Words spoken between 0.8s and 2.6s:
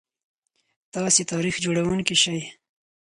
تاسي تاریخ جوړونکي شئ.